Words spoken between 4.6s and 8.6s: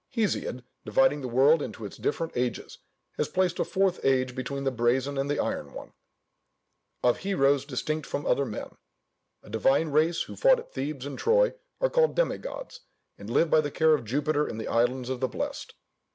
the brazen and the iron one, of "heroes distinct from other